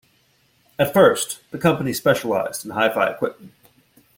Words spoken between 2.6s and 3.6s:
in Hi-Fi equipment.